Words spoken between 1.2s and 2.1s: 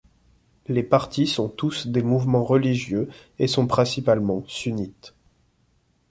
sont tous des